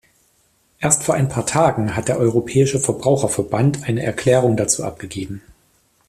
[0.79, 5.43] Erst vor ein paar Tagen hat der Europäische Verbraucherverband eine Erklärung dazu abgegeben.